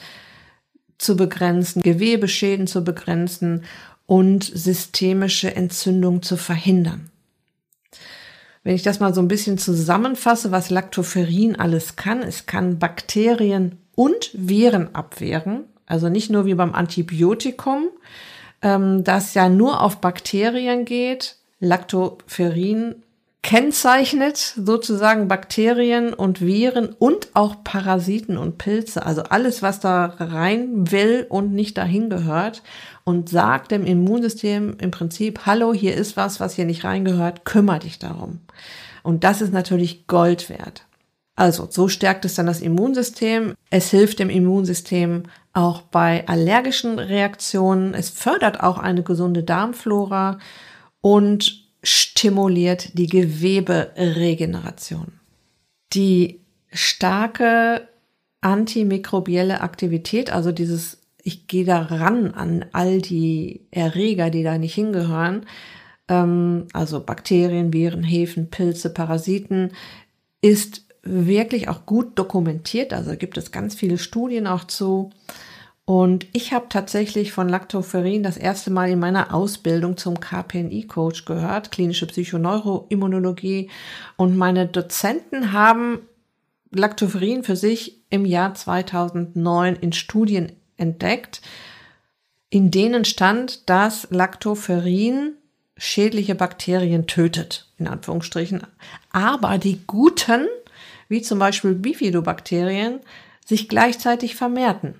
zu 0.98 1.16
begrenzen, 1.16 1.82
Gewebeschäden 1.82 2.66
zu 2.66 2.84
begrenzen 2.84 3.64
und 4.06 4.44
systemische 4.44 5.54
Entzündung 5.54 6.22
zu 6.22 6.36
verhindern. 6.36 7.10
Wenn 8.62 8.76
ich 8.76 8.82
das 8.82 9.00
mal 9.00 9.12
so 9.12 9.20
ein 9.20 9.28
bisschen 9.28 9.58
zusammenfasse, 9.58 10.52
was 10.52 10.70
Lactoferrin 10.70 11.56
alles 11.56 11.96
kann, 11.96 12.22
es 12.22 12.46
kann 12.46 12.78
Bakterien 12.78 13.78
und 13.96 14.30
Viren 14.34 14.94
abwehren, 14.94 15.64
also 15.86 16.08
nicht 16.08 16.30
nur 16.30 16.46
wie 16.46 16.54
beim 16.54 16.74
Antibiotikum, 16.74 17.88
ähm, 18.62 19.04
das 19.04 19.34
ja 19.34 19.48
nur 19.48 19.80
auf 19.80 20.00
Bakterien 20.00 20.84
geht. 20.84 21.36
Lactoferrin 21.60 22.96
kennzeichnet 23.42 24.36
sozusagen 24.38 25.26
Bakterien 25.26 26.14
und 26.14 26.40
Viren 26.40 26.94
und 26.98 27.28
auch 27.34 27.64
Parasiten 27.64 28.38
und 28.38 28.56
Pilze, 28.56 29.04
also 29.04 29.24
alles, 29.24 29.62
was 29.62 29.80
da 29.80 30.14
rein 30.18 30.90
will 30.92 31.26
und 31.28 31.52
nicht 31.52 31.76
dahin 31.76 32.08
gehört 32.08 32.62
und 33.04 33.28
sagt 33.28 33.72
dem 33.72 33.84
Immunsystem 33.84 34.76
im 34.78 34.92
Prinzip, 34.92 35.40
hallo, 35.44 35.74
hier 35.74 35.94
ist 35.94 36.16
was, 36.16 36.38
was 36.38 36.54
hier 36.54 36.66
nicht 36.66 36.84
reingehört, 36.84 37.44
kümmere 37.44 37.80
dich 37.80 37.98
darum. 37.98 38.38
Und 39.02 39.24
das 39.24 39.42
ist 39.42 39.52
natürlich 39.52 40.06
Gold 40.06 40.48
wert. 40.48 40.84
Also, 41.34 41.66
so 41.70 41.88
stärkt 41.88 42.24
es 42.24 42.34
dann 42.34 42.46
das 42.46 42.60
Immunsystem. 42.60 43.54
Es 43.70 43.90
hilft 43.90 44.18
dem 44.18 44.30
Immunsystem 44.30 45.24
auch 45.52 45.82
bei 45.82 46.26
allergischen 46.28 46.98
Reaktionen. 46.98 47.94
Es 47.94 48.10
fördert 48.10 48.62
auch 48.62 48.78
eine 48.78 49.02
gesunde 49.02 49.42
Darmflora 49.42 50.38
und 51.00 51.62
stimuliert 51.82 52.96
die 52.98 53.06
Geweberegeneration. 53.06 55.12
Die 55.94 56.40
starke 56.70 57.88
antimikrobielle 58.40 59.60
Aktivität, 59.60 60.32
also 60.32 60.52
dieses, 60.52 61.00
ich 61.22 61.46
gehe 61.46 61.64
da 61.64 61.82
ran 61.82 62.32
an 62.32 62.64
all 62.72 63.00
die 63.00 63.66
Erreger, 63.70 64.30
die 64.30 64.42
da 64.42 64.58
nicht 64.58 64.74
hingehören, 64.74 65.46
ähm, 66.08 66.66
also 66.72 67.00
Bakterien, 67.00 67.72
Viren, 67.72 68.02
Hefen, 68.02 68.50
Pilze, 68.50 68.90
Parasiten, 68.90 69.70
ist 70.40 70.82
wirklich 71.02 71.68
auch 71.68 71.86
gut 71.86 72.18
dokumentiert. 72.18 72.92
Also 72.92 73.16
gibt 73.16 73.36
es 73.36 73.50
ganz 73.50 73.74
viele 73.74 73.98
Studien 73.98 74.46
auch 74.46 74.64
zu. 74.64 75.10
Und 75.84 76.26
ich 76.32 76.52
habe 76.52 76.66
tatsächlich 76.68 77.32
von 77.32 77.48
Lactoferrin 77.48 78.22
das 78.22 78.36
erste 78.36 78.70
Mal 78.70 78.90
in 78.90 79.00
meiner 79.00 79.34
Ausbildung 79.34 79.96
zum 79.96 80.20
KPNI-Coach 80.20 81.24
gehört, 81.24 81.72
klinische 81.72 82.06
Psychoneuroimmunologie. 82.06 83.68
Und 84.16 84.36
meine 84.36 84.66
Dozenten 84.66 85.52
haben 85.52 86.00
Lactoferrin 86.70 87.42
für 87.42 87.56
sich 87.56 88.00
im 88.10 88.24
Jahr 88.24 88.54
2009 88.54 89.76
in 89.76 89.92
Studien 89.92 90.52
entdeckt, 90.76 91.42
in 92.48 92.70
denen 92.70 93.04
stand, 93.04 93.68
dass 93.68 94.06
Lactoferrin 94.10 95.34
schädliche 95.76 96.34
Bakterien 96.34 97.06
tötet, 97.06 97.66
in 97.78 97.88
Anführungsstrichen, 97.88 98.62
aber 99.10 99.58
die 99.58 99.80
guten 99.86 100.46
wie 101.12 101.20
zum 101.20 101.38
Beispiel 101.38 101.74
Bifidobakterien, 101.74 103.00
sich 103.44 103.68
gleichzeitig 103.68 104.34
vermehrten. 104.34 104.94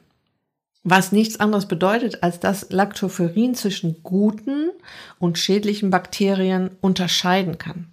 Was 0.85 1.11
nichts 1.11 1.40
anderes 1.40 1.66
bedeutet, 1.66 2.23
als 2.23 2.38
dass 2.38 2.71
Lactoferrin 2.71 3.54
zwischen 3.54 4.02
guten 4.02 4.71
und 5.19 5.38
schädlichen 5.38 5.88
Bakterien 5.88 6.71
unterscheiden 6.83 7.57
kann. 7.57 7.87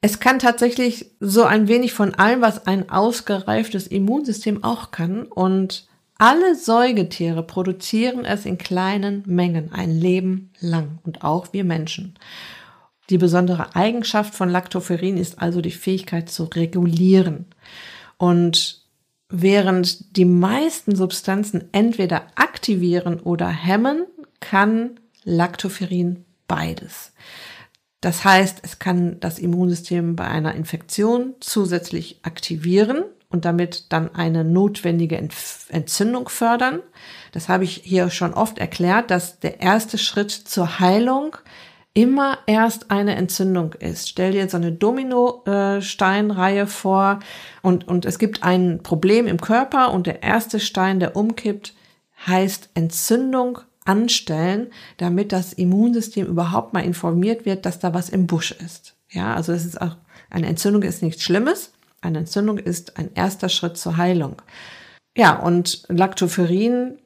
Es 0.00 0.18
kann 0.18 0.38
tatsächlich 0.38 1.10
so 1.20 1.44
ein 1.44 1.68
wenig 1.68 1.92
von 1.92 2.14
allem, 2.14 2.40
was 2.40 2.66
ein 2.66 2.88
ausgereiftes 2.88 3.86
Immunsystem 3.86 4.64
auch 4.64 4.92
kann. 4.92 5.26
Und 5.26 5.86
alle 6.16 6.54
Säugetiere 6.54 7.42
produzieren 7.42 8.24
es 8.24 8.46
in 8.46 8.56
kleinen 8.56 9.24
Mengen 9.26 9.72
ein 9.74 9.90
Leben 9.90 10.52
lang 10.60 11.00
und 11.04 11.22
auch 11.22 11.52
wir 11.52 11.64
Menschen. 11.64 12.14
Die 13.10 13.18
besondere 13.18 13.76
Eigenschaft 13.76 14.34
von 14.34 14.48
Lactoferrin 14.48 15.16
ist 15.16 15.40
also 15.40 15.60
die 15.60 15.70
Fähigkeit 15.70 16.28
zu 16.28 16.44
regulieren. 16.44 17.46
Und 18.18 18.82
während 19.28 20.16
die 20.16 20.24
meisten 20.24 20.96
Substanzen 20.96 21.68
entweder 21.72 22.26
aktivieren 22.34 23.20
oder 23.20 23.48
hemmen, 23.48 24.06
kann 24.40 24.98
Lactoferrin 25.24 26.24
beides. 26.48 27.12
Das 28.00 28.24
heißt, 28.24 28.58
es 28.62 28.78
kann 28.78 29.18
das 29.20 29.38
Immunsystem 29.38 30.16
bei 30.16 30.26
einer 30.26 30.54
Infektion 30.54 31.34
zusätzlich 31.40 32.20
aktivieren 32.22 33.04
und 33.30 33.44
damit 33.44 33.92
dann 33.92 34.14
eine 34.14 34.44
notwendige 34.44 35.16
Entzündung 35.16 36.28
fördern. 36.28 36.80
Das 37.32 37.48
habe 37.48 37.64
ich 37.64 37.82
hier 37.84 38.10
schon 38.10 38.34
oft 38.34 38.58
erklärt, 38.58 39.10
dass 39.10 39.40
der 39.40 39.60
erste 39.60 39.98
Schritt 39.98 40.30
zur 40.30 40.78
Heilung 40.78 41.36
immer 41.96 42.38
erst 42.46 42.90
eine 42.90 43.16
Entzündung 43.16 43.72
ist. 43.72 44.10
Stell 44.10 44.32
dir 44.32 44.46
so 44.50 44.58
eine 44.58 44.70
Dominosteinreihe 44.70 46.66
vor 46.66 47.20
und, 47.62 47.88
und 47.88 48.04
es 48.04 48.18
gibt 48.18 48.42
ein 48.42 48.82
Problem 48.82 49.26
im 49.26 49.40
Körper 49.40 49.94
und 49.94 50.06
der 50.06 50.22
erste 50.22 50.60
Stein, 50.60 51.00
der 51.00 51.16
umkippt, 51.16 51.72
heißt 52.26 52.68
Entzündung 52.74 53.60
anstellen, 53.86 54.66
damit 54.98 55.32
das 55.32 55.54
Immunsystem 55.54 56.26
überhaupt 56.26 56.74
mal 56.74 56.84
informiert 56.84 57.46
wird, 57.46 57.64
dass 57.64 57.78
da 57.78 57.94
was 57.94 58.10
im 58.10 58.26
Busch 58.26 58.50
ist. 58.52 58.94
Ja, 59.08 59.34
also 59.34 59.52
es 59.52 59.64
ist 59.64 59.80
auch, 59.80 59.96
eine 60.28 60.48
Entzündung 60.48 60.82
ist 60.82 61.02
nichts 61.02 61.22
Schlimmes. 61.22 61.72
Eine 62.02 62.18
Entzündung 62.18 62.58
ist 62.58 62.98
ein 62.98 63.08
erster 63.14 63.48
Schritt 63.48 63.78
zur 63.78 63.96
Heilung. 63.96 64.42
Ja, 65.16 65.38
und 65.38 65.84
Lactoferrin 65.88 66.98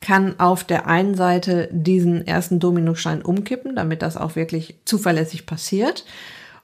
kann 0.00 0.40
auf 0.40 0.64
der 0.64 0.86
einen 0.86 1.14
Seite 1.14 1.68
diesen 1.72 2.26
ersten 2.26 2.58
Dominostein 2.58 3.22
umkippen, 3.22 3.76
damit 3.76 4.02
das 4.02 4.16
auch 4.16 4.34
wirklich 4.34 4.76
zuverlässig 4.84 5.46
passiert 5.46 6.04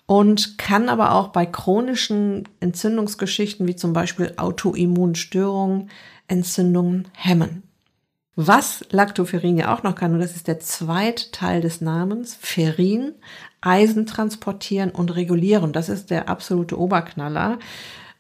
und 0.07 0.57
kann 0.57 0.89
aber 0.89 1.13
auch 1.13 1.29
bei 1.29 1.45
chronischen 1.45 2.49
Entzündungsgeschichten 2.61 3.67
wie 3.67 3.77
zum 3.77 3.93
Beispiel 3.93 4.33
Autoimmunstörungen 4.37 5.91
Entzündungen 6.29 7.09
hemmen. 7.13 7.63
Was 8.35 8.85
Lactoferrin 8.91 9.57
ja 9.57 9.75
auch 9.75 9.83
noch 9.83 9.95
kann, 9.95 10.13
und 10.13 10.21
das 10.21 10.37
ist 10.37 10.47
der 10.47 10.61
zweite 10.61 11.31
Teil 11.31 11.61
des 11.63 11.81
Namens, 11.81 12.37
Ferrin, 12.39 13.15
Eisen 13.63 14.07
transportieren 14.07 14.91
und 14.91 15.15
regulieren. 15.15 15.73
Das 15.73 15.89
ist 15.89 16.11
der 16.11 16.29
absolute 16.29 16.79
Oberknaller. 16.79 17.59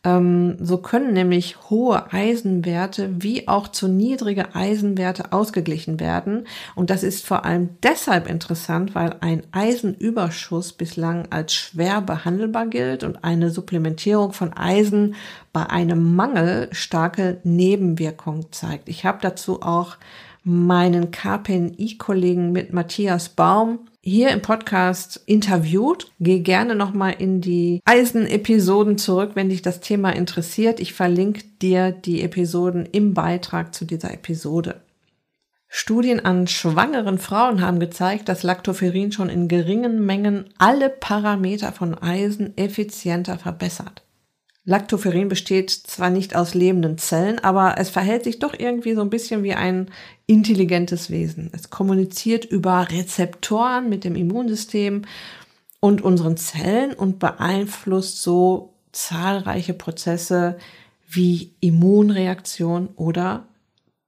Ähm, 0.07 0.57
so 0.61 0.79
können 0.79 1.13
nämlich 1.15 1.57
hohe 1.69 2.13
Eisenwerte 2.13 3.11
wie 3.19 3.49
auch 3.49 3.67
zu 3.67 3.89
niedrige 3.89 4.55
Eisenwerte 4.55 5.33
ausgeglichen 5.33 5.99
werden. 5.99 6.47
Und 6.77 6.91
das 6.91 7.03
ist 7.03 7.27
vor 7.27 7.45
allem 7.45 7.71
deshalb 7.83 8.29
interessant, 8.29 8.95
weil 8.95 9.17
ein 9.21 9.43
Eisenüberschuss 9.51 10.75
bislang 10.75 11.27
als 11.31 11.55
schwer 11.55 12.01
behandelbar 12.03 12.69
gilt 12.69 13.03
und 13.03 13.25
eine 13.25 13.51
Supplementierung 13.51 14.33
von 14.33 14.53
Eisen 14.53 15.17
bei 15.53 15.67
einem 15.67 16.15
Mangel 16.15 16.69
starke 16.71 17.41
Nebenwirkungen 17.43 18.47
zeigt. 18.53 18.89
Ich 18.89 19.05
habe 19.05 19.19
dazu 19.21 19.61
auch 19.63 19.97
meinen 20.45 21.11
KPNI-Kollegen 21.11 22.53
mit 22.53 22.73
Matthias 22.73 23.29
Baum 23.29 23.81
hier 24.07 24.31
im 24.31 24.41
Podcast 24.41 25.21
interviewt. 25.27 26.13
Geh 26.21 26.39
gerne 26.39 26.77
nochmal 26.77 27.17
in 27.19 27.41
die 27.41 27.81
Eisen-Episoden 27.85 28.99
zurück, 28.99 29.33
wenn 29.35 29.49
dich 29.49 29.63
das 29.63 29.81
Thema 29.81 30.11
interessiert. 30.11 30.79
Ich 30.79 30.95
verlinke 30.95 31.43
dir 31.61 31.91
die 31.91 32.23
Episoden 32.23 32.87
im 32.87 33.15
Beitrag 33.15 33.75
zu 33.75 33.85
dieser 33.85 34.15
Episode. 34.15 34.81
Studien 35.69 36.25
an 36.25 36.47
schwangeren 36.47 37.19
Frauen 37.19 37.61
haben 37.61 37.81
gezeigt, 37.81 38.29
dass 38.29 38.45
Lactoferrin 38.45 39.11
schon 39.11 39.29
in 39.29 39.49
geringen 39.49 40.07
Mengen 40.07 40.47
alle 40.57 40.89
Parameter 40.89 41.73
von 41.73 41.95
Eisen 41.95 42.57
effizienter 42.57 43.39
verbessert. 43.39 44.06
Lactoferrin 44.69 45.29
besteht 45.29 45.71
zwar 45.71 46.11
nicht 46.11 46.35
aus 46.35 46.53
lebenden 46.53 46.99
Zellen, 46.99 47.39
aber 47.39 47.77
es 47.79 47.89
verhält 47.89 48.25
sich 48.25 48.41
doch 48.41 48.53
irgendwie 48.59 48.95
so 48.95 49.01
ein 49.01 49.11
bisschen 49.11 49.45
wie 49.45 49.55
ein 49.55 49.91
intelligentes 50.27 51.09
Wesen. 51.09 51.51
Es 51.53 51.71
kommuniziert 51.71 52.45
über 52.45 52.89
Rezeptoren 52.91 53.89
mit 53.89 54.03
dem 54.03 54.17
Immunsystem 54.17 55.03
und 55.79 56.03
unseren 56.03 56.37
Zellen 56.37 56.95
und 56.95 57.21
beeinflusst 57.21 58.21
so 58.23 58.75
zahlreiche 58.91 59.73
Prozesse 59.73 60.59
wie 61.09 61.53
Immunreaktion 61.61 62.89
oder 62.97 63.47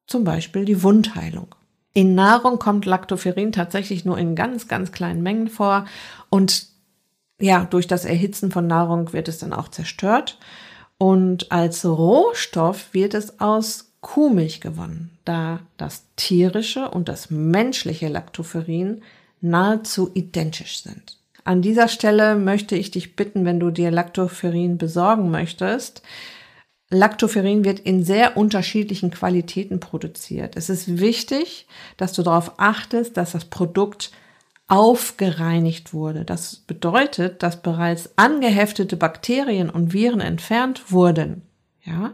zum 0.08 0.24
Beispiel 0.24 0.64
die 0.64 0.82
Wundheilung. 0.82 1.54
In 1.94 2.16
Nahrung 2.16 2.58
kommt 2.58 2.84
Lactoferrin 2.84 3.52
tatsächlich 3.52 4.04
nur 4.04 4.18
in 4.18 4.34
ganz, 4.34 4.66
ganz 4.66 4.90
kleinen 4.90 5.22
Mengen 5.22 5.48
vor 5.48 5.84
und 6.30 6.67
ja, 7.40 7.64
durch 7.64 7.86
das 7.86 8.04
Erhitzen 8.04 8.50
von 8.50 8.66
Nahrung 8.66 9.12
wird 9.12 9.28
es 9.28 9.38
dann 9.38 9.52
auch 9.52 9.68
zerstört. 9.68 10.38
Und 10.98 11.52
als 11.52 11.84
Rohstoff 11.84 12.92
wird 12.92 13.14
es 13.14 13.40
aus 13.40 13.92
Kuhmilch 14.00 14.60
gewonnen, 14.60 15.10
da 15.24 15.60
das 15.76 16.04
tierische 16.16 16.88
und 16.88 17.08
das 17.08 17.30
menschliche 17.30 18.08
Lactoferrin 18.08 19.02
nahezu 19.40 20.10
identisch 20.14 20.82
sind. 20.82 21.18
An 21.44 21.62
dieser 21.62 21.88
Stelle 21.88 22.34
möchte 22.36 22.76
ich 22.76 22.90
dich 22.90 23.16
bitten, 23.16 23.44
wenn 23.44 23.60
du 23.60 23.70
dir 23.70 23.90
Lactoferrin 23.90 24.76
besorgen 24.76 25.30
möchtest, 25.30 26.02
Lactoferrin 26.90 27.64
wird 27.64 27.80
in 27.80 28.02
sehr 28.02 28.36
unterschiedlichen 28.36 29.10
Qualitäten 29.10 29.78
produziert. 29.78 30.56
Es 30.56 30.70
ist 30.70 30.98
wichtig, 30.98 31.66
dass 31.98 32.14
du 32.14 32.22
darauf 32.22 32.52
achtest, 32.58 33.16
dass 33.16 33.32
das 33.32 33.44
Produkt 33.44 34.10
aufgereinigt 34.68 35.94
wurde. 35.94 36.24
Das 36.24 36.56
bedeutet, 36.56 37.42
dass 37.42 37.62
bereits 37.62 38.10
angeheftete 38.16 38.96
Bakterien 38.96 39.70
und 39.70 39.92
Viren 39.92 40.20
entfernt 40.20 40.92
wurden. 40.92 41.42
Ja. 41.82 42.12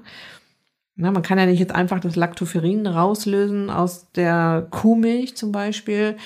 Na, 0.97 1.11
man 1.11 1.23
kann 1.23 1.39
ja 1.39 1.47
nicht 1.47 1.59
jetzt 1.59 1.75
einfach 1.75 1.99
das 1.99 2.15
Lactoferrin 2.15 2.87
rauslösen 2.87 3.69
aus 3.69 4.07
der 4.13 4.69
Kuhmilch 4.71 5.37
zum 5.37 5.51
Beispiel. 5.51 6.17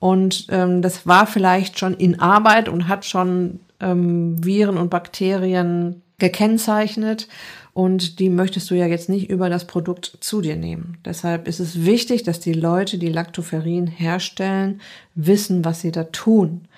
Und 0.00 0.48
ähm, 0.50 0.82
das 0.82 1.06
war 1.06 1.28
vielleicht 1.28 1.78
schon 1.78 1.94
in 1.94 2.18
Arbeit 2.20 2.68
und 2.68 2.88
hat 2.88 3.04
schon 3.04 3.60
ähm, 3.78 4.44
Viren 4.44 4.78
und 4.78 4.90
Bakterien 4.90 6.02
gekennzeichnet 6.18 7.28
und 7.76 8.20
die 8.20 8.30
möchtest 8.30 8.70
du 8.70 8.74
ja 8.74 8.86
jetzt 8.86 9.10
nicht 9.10 9.28
über 9.28 9.50
das 9.50 9.66
Produkt 9.66 10.16
zu 10.20 10.40
dir 10.40 10.56
nehmen. 10.56 10.96
Deshalb 11.04 11.46
ist 11.46 11.60
es 11.60 11.84
wichtig, 11.84 12.22
dass 12.22 12.40
die 12.40 12.54
Leute, 12.54 12.96
die 12.96 13.10
Lactoferrin 13.10 13.86
herstellen, 13.86 14.80
wissen, 15.14 15.62
was 15.62 15.82
sie 15.82 15.92
da 15.92 16.04
tun. 16.04 16.68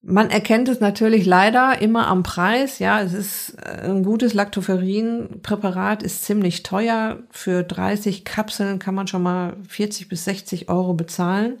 Man 0.00 0.30
erkennt 0.30 0.70
es 0.70 0.80
natürlich 0.80 1.26
leider 1.26 1.82
immer 1.82 2.06
am 2.06 2.22
Preis. 2.22 2.78
Ja, 2.78 3.02
es 3.02 3.12
ist 3.12 3.56
äh, 3.62 3.82
ein 3.82 4.04
gutes 4.04 4.32
Lactoferrin-Präparat 4.32 6.02
ist 6.02 6.24
ziemlich 6.24 6.62
teuer. 6.62 7.18
Für 7.28 7.62
30 7.62 8.24
Kapseln 8.24 8.78
kann 8.78 8.94
man 8.94 9.06
schon 9.06 9.22
mal 9.22 9.58
40 9.68 10.08
bis 10.08 10.24
60 10.24 10.70
Euro 10.70 10.94
bezahlen. 10.94 11.58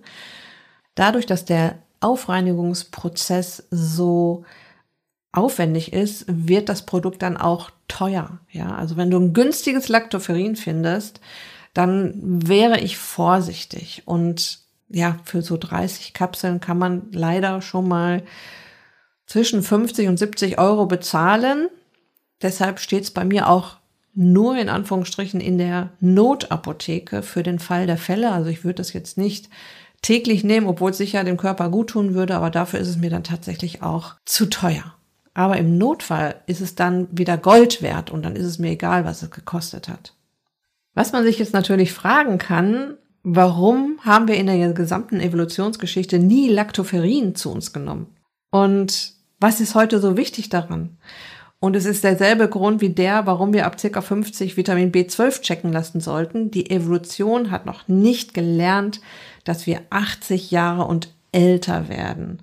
Dadurch, 0.94 1.26
dass 1.26 1.44
der 1.44 1.74
Aufreinigungsprozess 2.00 3.64
so 3.70 4.46
aufwendig 5.32 5.92
ist, 5.92 6.24
wird 6.28 6.68
das 6.68 6.86
Produkt 6.86 7.22
dann 7.22 7.36
auch 7.36 7.70
teuer. 7.86 8.40
Ja, 8.50 8.74
also 8.74 8.96
wenn 8.96 9.10
du 9.10 9.18
ein 9.18 9.32
günstiges 9.32 9.88
Lactoferrin 9.88 10.56
findest, 10.56 11.20
dann 11.74 12.14
wäre 12.48 12.80
ich 12.80 12.96
vorsichtig. 12.96 14.02
Und 14.06 14.60
ja, 14.88 15.18
für 15.24 15.42
so 15.42 15.56
30 15.56 16.14
Kapseln 16.14 16.60
kann 16.60 16.78
man 16.78 17.08
leider 17.12 17.60
schon 17.60 17.88
mal 17.88 18.22
zwischen 19.26 19.62
50 19.62 20.08
und 20.08 20.18
70 20.18 20.58
Euro 20.58 20.86
bezahlen. 20.86 21.68
Deshalb 22.40 22.80
steht 22.80 23.04
es 23.04 23.10
bei 23.10 23.24
mir 23.24 23.48
auch 23.48 23.76
nur 24.14 24.56
in 24.56 24.68
Anführungsstrichen 24.68 25.40
in 25.40 25.58
der 25.58 25.90
Notapotheke 26.00 27.22
für 27.22 27.42
den 27.42 27.58
Fall 27.58 27.86
der 27.86 27.98
Fälle. 27.98 28.32
Also 28.32 28.48
ich 28.50 28.64
würde 28.64 28.76
das 28.76 28.92
jetzt 28.92 29.18
nicht 29.18 29.48
täglich 30.02 30.44
nehmen, 30.44 30.66
obwohl 30.66 30.90
es 30.90 30.98
sicher 30.98 31.22
dem 31.24 31.36
Körper 31.36 31.68
gut 31.68 31.90
tun 31.90 32.14
würde, 32.14 32.36
aber 32.36 32.50
dafür 32.50 32.80
ist 32.80 32.88
es 32.88 32.96
mir 32.96 33.10
dann 33.10 33.24
tatsächlich 33.24 33.82
auch 33.82 34.14
zu 34.24 34.46
teuer. 34.46 34.94
Aber 35.38 35.56
im 35.56 35.78
Notfall 35.78 36.34
ist 36.46 36.60
es 36.60 36.74
dann 36.74 37.06
wieder 37.12 37.38
Gold 37.38 37.80
wert 37.80 38.10
und 38.10 38.24
dann 38.24 38.34
ist 38.34 38.44
es 38.44 38.58
mir 38.58 38.72
egal, 38.72 39.04
was 39.04 39.22
es 39.22 39.30
gekostet 39.30 39.88
hat. 39.88 40.12
Was 40.94 41.12
man 41.12 41.22
sich 41.22 41.38
jetzt 41.38 41.52
natürlich 41.52 41.92
fragen 41.92 42.38
kann, 42.38 42.96
warum 43.22 44.00
haben 44.00 44.26
wir 44.26 44.34
in 44.34 44.48
der 44.48 44.72
gesamten 44.72 45.20
Evolutionsgeschichte 45.20 46.18
nie 46.18 46.48
Lactoferrin 46.48 47.36
zu 47.36 47.52
uns 47.52 47.72
genommen? 47.72 48.08
Und 48.50 49.12
was 49.38 49.60
ist 49.60 49.76
heute 49.76 50.00
so 50.00 50.16
wichtig 50.16 50.48
daran? 50.48 50.98
Und 51.60 51.76
es 51.76 51.84
ist 51.84 52.02
derselbe 52.02 52.48
Grund 52.48 52.80
wie 52.80 52.90
der, 52.90 53.24
warum 53.26 53.52
wir 53.52 53.66
ab 53.66 53.76
ca. 53.80 54.00
50 54.00 54.56
Vitamin 54.56 54.90
B12 54.90 55.42
checken 55.42 55.70
lassen 55.72 56.00
sollten. 56.00 56.50
Die 56.50 56.68
Evolution 56.68 57.52
hat 57.52 57.64
noch 57.64 57.86
nicht 57.86 58.34
gelernt, 58.34 59.00
dass 59.44 59.68
wir 59.68 59.82
80 59.90 60.50
Jahre 60.50 60.86
und 60.86 61.14
älter 61.30 61.88
werden. 61.88 62.42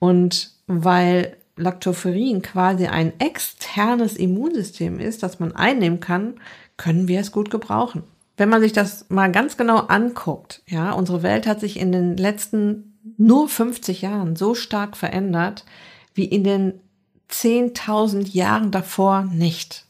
Und 0.00 0.50
weil 0.66 1.36
Lactoferrin 1.56 2.42
quasi 2.42 2.86
ein 2.86 3.18
externes 3.20 4.16
Immunsystem 4.16 4.98
ist, 4.98 5.22
das 5.22 5.38
man 5.40 5.54
einnehmen 5.54 6.00
kann, 6.00 6.40
können 6.76 7.08
wir 7.08 7.20
es 7.20 7.32
gut 7.32 7.50
gebrauchen. 7.50 8.02
Wenn 8.36 8.48
man 8.48 8.60
sich 8.60 8.72
das 8.72 9.06
mal 9.08 9.30
ganz 9.30 9.56
genau 9.56 9.78
anguckt, 9.78 10.62
ja, 10.66 10.92
unsere 10.92 11.22
Welt 11.22 11.46
hat 11.46 11.60
sich 11.60 11.78
in 11.78 11.92
den 11.92 12.16
letzten 12.16 12.98
nur 13.16 13.48
50 13.48 14.02
Jahren 14.02 14.34
so 14.34 14.54
stark 14.54 14.96
verändert 14.96 15.64
wie 16.14 16.24
in 16.24 16.42
den 16.44 16.80
10.000 17.30 18.32
Jahren 18.32 18.70
davor 18.70 19.22
nicht. 19.22 19.86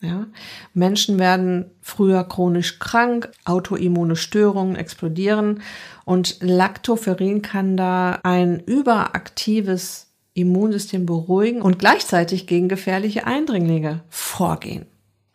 Ja, 0.00 0.26
Menschen 0.74 1.20
werden 1.20 1.70
früher 1.80 2.24
chronisch 2.24 2.80
krank, 2.80 3.30
autoimmune 3.44 4.16
Störungen 4.16 4.74
explodieren 4.74 5.62
und 6.04 6.38
Lactoferrin 6.40 7.40
kann 7.40 7.76
da 7.76 8.18
ein 8.24 8.58
überaktives 8.58 10.11
Immunsystem 10.34 11.06
beruhigen 11.06 11.62
und 11.62 11.78
gleichzeitig 11.78 12.46
gegen 12.46 12.68
gefährliche 12.68 13.26
Eindringlinge 13.26 14.02
vorgehen. 14.08 14.86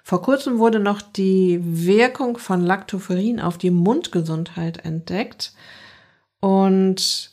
Vor 0.04 0.22
kurzem 0.22 0.58
wurde 0.58 0.80
noch 0.80 1.02
die 1.02 1.60
Wirkung 1.62 2.38
von 2.38 2.62
Lactoferrin 2.62 3.42
auf 3.42 3.58
die 3.58 3.72
Mundgesundheit 3.72 4.86
entdeckt. 4.86 5.54
Und 6.40 7.32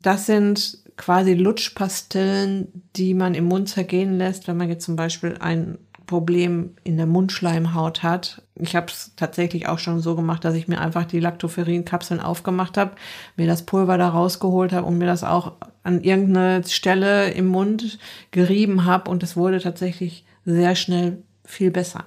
das 0.00 0.26
sind 0.26 0.84
quasi 0.96 1.34
Lutschpastillen, 1.34 2.88
die 2.94 3.12
man 3.12 3.34
im 3.34 3.46
Mund 3.46 3.68
zergehen 3.68 4.18
lässt, 4.18 4.46
wenn 4.46 4.56
man 4.56 4.68
jetzt 4.68 4.84
zum 4.84 4.96
Beispiel 4.96 5.36
ein 5.40 5.78
Problem 6.06 6.76
in 6.84 6.96
der 6.96 7.06
Mundschleimhaut 7.06 8.02
hat. 8.02 8.42
Ich 8.54 8.74
habe 8.76 8.86
es 8.86 9.12
tatsächlich 9.16 9.68
auch 9.68 9.78
schon 9.78 10.00
so 10.00 10.16
gemacht, 10.16 10.44
dass 10.44 10.54
ich 10.54 10.68
mir 10.68 10.80
einfach 10.80 11.04
die 11.04 11.20
Lactoferrin-Kapseln 11.20 12.20
aufgemacht 12.20 12.76
habe, 12.76 12.92
mir 13.36 13.46
das 13.46 13.66
Pulver 13.66 13.98
da 13.98 14.08
rausgeholt 14.08 14.72
habe 14.72 14.86
und 14.86 14.98
mir 14.98 15.06
das 15.06 15.24
auch 15.24 15.52
an 15.82 16.02
irgendeine 16.02 16.62
Stelle 16.66 17.30
im 17.30 17.46
Mund 17.46 17.98
gerieben 18.30 18.84
habe 18.84 19.10
und 19.10 19.22
es 19.22 19.36
wurde 19.36 19.60
tatsächlich 19.60 20.24
sehr 20.44 20.76
schnell 20.76 21.22
viel 21.44 21.70
besser. 21.70 22.04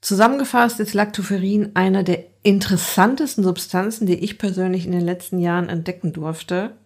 Zusammengefasst 0.00 0.80
ist 0.80 0.94
Lactoferrin 0.94 1.72
eine 1.74 2.04
der 2.04 2.24
interessantesten 2.42 3.42
Substanzen, 3.42 4.06
die 4.06 4.14
ich 4.14 4.38
persönlich 4.38 4.86
in 4.86 4.92
den 4.92 5.04
letzten 5.04 5.38
Jahren 5.38 5.68
entdecken 5.68 6.12
durfte. 6.12 6.76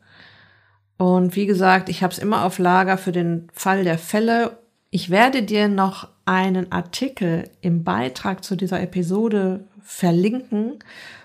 Und 0.96 1.36
wie 1.36 1.46
gesagt, 1.46 1.88
ich 1.88 2.02
habe 2.02 2.12
es 2.12 2.18
immer 2.18 2.44
auf 2.44 2.58
Lager 2.58 2.96
für 2.96 3.12
den 3.12 3.48
Fall 3.52 3.84
der 3.84 3.98
Fälle 3.98 4.61
ich 4.92 5.08
werde 5.08 5.42
dir 5.42 5.68
noch 5.68 6.08
einen 6.26 6.70
Artikel 6.70 7.50
im 7.62 7.82
Beitrag 7.82 8.44
zu 8.44 8.56
dieser 8.56 8.80
Episode 8.82 9.64
verlinken 9.80 10.78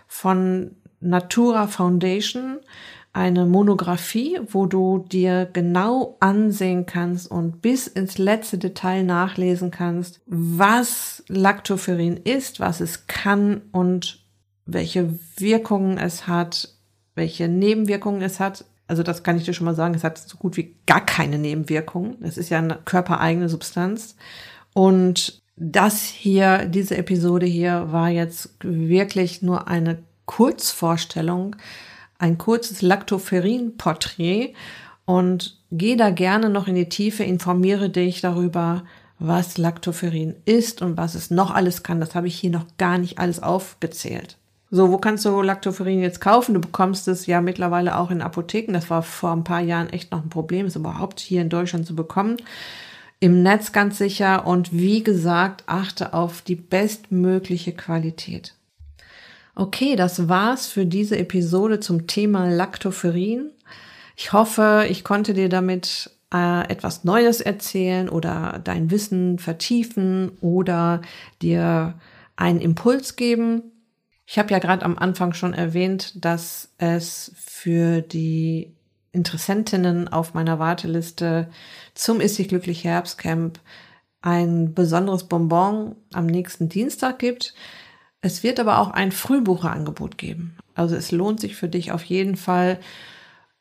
von 0.08 0.72
Natura 1.02 1.68
Foundation, 1.68 2.60
eine 3.12 3.46
Monographie, 3.46 4.40
wo 4.48 4.68
du 4.68 5.00
dir 5.00 5.50
genau 5.52 6.16
ansehen 6.22 6.86
kannst 6.86 7.30
und 7.30 7.62
bis 7.62 7.88
ins 7.88 8.18
letzte 8.18 8.58
Detail 8.58 9.04
nachlesen 9.04 9.70
kannst, 9.70 10.22
was 10.26 11.26
Lactoferrin 11.28 12.16
ist, 12.16 12.62
was 12.62 12.80
es 12.80 13.08
kann 13.08 13.64
und 13.74 14.24
welche 14.66 15.20
Wirkungen 15.36 15.98
es 15.98 16.26
hat, 16.26 16.70
welche 17.16 17.50
Nebenwirkungen 17.50 18.22
es 18.22 18.40
hat. 18.40 18.64
Also 18.88 19.04
das 19.04 19.24
kann 19.24 19.38
ich 19.38 19.44
dir 19.44 19.54
schon 19.54 19.66
mal 19.66 19.76
sagen, 19.76 19.94
es 19.94 20.04
hat 20.04 20.18
so 20.18 20.38
gut 20.38 20.58
wie 20.58 20.76
gar 20.86 21.06
keine 21.06 21.38
Nebenwirkungen. 21.38 22.18
Es 22.22 22.38
ist 22.38 22.50
ja 22.50 22.60
eine 22.60 22.80
körpereigene 22.86 23.50
Substanz. 23.50 24.16
Und 24.74 25.42
das 25.58 26.04
hier, 26.04 26.66
diese 26.66 26.98
Episode 26.98 27.46
hier 27.46 27.92
war 27.92 28.10
jetzt 28.10 28.52
wirklich 28.62 29.42
nur 29.42 29.68
eine 29.68 30.00
Kurzvorstellung, 30.26 31.56
ein 32.20 32.38
kurzes 32.38 32.82
Lactoferrin-Porträt 32.82 34.54
und 35.06 35.60
geh 35.72 35.96
da 35.96 36.12
gerne 36.12 36.50
noch 36.50 36.68
in 36.68 36.76
die 36.76 36.90
Tiefe, 36.90 37.24
informiere 37.24 37.90
dich 37.90 38.22
darüber, 38.22 38.84
was 39.20 39.58
Lactoferrin 39.58 40.36
ist 40.46 40.82
und 40.82 40.98
was 40.98 41.16
es 41.16 41.32
noch 41.32 41.52
alles 41.52 41.82
kann. 41.82 42.00
Das 42.00 42.14
habe 42.14 42.28
ich 42.28 42.38
hier 42.38 42.52
noch 42.52 42.66
gar 42.78 42.98
nicht 42.98 43.18
alles 43.18 43.42
aufgezählt. 43.42 44.38
So, 44.70 44.92
wo 44.92 44.98
kannst 44.98 45.24
du 45.24 45.42
Lactoferrin 45.42 46.02
jetzt 46.02 46.20
kaufen? 46.20 46.54
Du 46.54 46.60
bekommst 46.60 47.08
es 47.08 47.26
ja 47.26 47.40
mittlerweile 47.40 47.98
auch 47.98 48.12
in 48.12 48.22
Apotheken. 48.22 48.74
Das 48.74 48.90
war 48.90 49.02
vor 49.02 49.32
ein 49.32 49.46
paar 49.46 49.62
Jahren 49.62 49.90
echt 49.90 50.12
noch 50.12 50.22
ein 50.22 50.30
Problem, 50.30 50.66
es 50.66 50.76
überhaupt 50.76 51.22
hier 51.22 51.42
in 51.42 51.50
Deutschland 51.50 51.86
zu 51.86 51.96
bekommen. 51.96 52.38
im 53.20 53.42
Netz 53.42 53.72
ganz 53.72 53.98
sicher 53.98 54.46
und 54.46 54.74
wie 54.74 55.04
gesagt, 55.04 55.64
achte 55.66 56.14
auf 56.14 56.42
die 56.42 56.56
bestmögliche 56.56 57.72
Qualität. 57.74 58.54
Okay, 59.56 59.96
das 59.96 60.30
war's 60.30 60.68
für 60.68 60.86
diese 60.86 61.18
Episode 61.18 61.80
zum 61.80 62.06
Thema 62.06 62.48
Lactoferrin. 62.48 63.50
Ich 64.16 64.34
hoffe, 64.34 64.86
ich 64.88 65.04
konnte 65.04 65.34
dir 65.34 65.50
damit 65.50 66.12
äh, 66.32 66.70
etwas 66.70 67.06
Neues 67.06 67.42
erzählen 67.42 68.08
oder 68.08 68.62
dein 68.64 68.92
Wissen 68.92 69.40
vertiefen 69.40 70.32
oder 70.42 71.02
dir 71.42 71.96
einen 72.36 72.62
Impuls 72.62 73.16
geben. 73.16 73.64
Ich 74.30 74.38
habe 74.38 74.52
ja 74.52 74.60
gerade 74.60 74.84
am 74.84 74.98
Anfang 74.98 75.32
schon 75.32 75.54
erwähnt, 75.54 76.26
dass 76.26 76.74
es 76.78 77.32
für 77.38 78.02
die 78.02 78.76
Interessentinnen 79.14 80.10
auf 80.10 80.34
meiner 80.34 80.60
Warteliste 80.60 81.50
zum 81.96 82.20
Ist 82.20 82.36
sich 82.36 82.50
glücklich 82.50 82.84
Herbstcamp 82.84 83.58
ein 84.22 84.74
besonderes 84.74 85.24
Bonbon 85.24 85.96
am 86.12 86.26
nächsten 86.26 86.68
Dienstag 86.68 87.20
gibt. 87.20 87.54
Es 88.20 88.44
wird 88.44 88.60
aber 88.60 88.80
auch 88.80 88.90
ein 88.90 89.14
Frühbucherangebot 89.14 90.18
geben. 90.18 90.58
Also 90.76 90.98
es 90.98 91.12
lohnt 91.14 91.40
sich 91.40 91.56
für 91.56 91.70
dich 91.70 91.94
auf 91.94 92.04
jeden 92.04 92.36
Fall, 92.36 92.80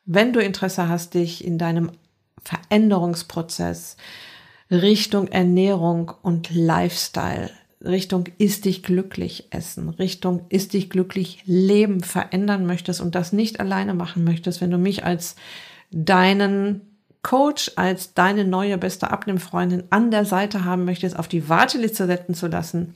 wenn 0.05 0.33
du 0.33 0.41
Interesse 0.41 0.89
hast, 0.89 1.15
dich 1.15 1.45
in 1.45 1.59
deinem 1.59 1.93
Veränderungsprozess 2.43 3.97
Richtung 4.69 5.29
Ernährung 5.29 6.13
und 6.23 6.53
Lifestyle, 6.53 7.51
Richtung 7.87 8.25
ist 8.39 8.65
dich 8.65 8.83
glücklich 8.83 9.49
essen, 9.51 9.89
Richtung 9.89 10.47
ist 10.49 10.73
dich 10.73 10.91
glücklich 10.91 11.43
leben 11.47 12.03
verändern 12.03 12.67
möchtest 12.67 13.01
und 13.01 13.15
das 13.15 13.33
nicht 13.33 13.61
alleine 13.61 13.95
machen 13.95 14.25
möchtest, 14.25 14.61
wenn 14.61 14.71
du 14.71 14.79
mich 14.79 15.05
als 15.05 15.37
deinen 15.91 16.81
Coach, 17.23 17.73
als 17.77 18.15
deine 18.15 18.45
neue 18.45 18.79
beste 18.79 19.11
Abnehmfreundin 19.11 19.85
an 19.91 20.11
der 20.11 20.25
Seite 20.25 20.65
haben 20.65 20.85
möchtest, 20.85 21.19
auf 21.19 21.29
die 21.29 21.49
Warteliste 21.49 22.07
setzen 22.07 22.35
zu 22.35 22.47
lassen, 22.47 22.95